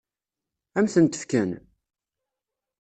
Ad 0.77 0.81
m-tent-fken? 0.85 1.49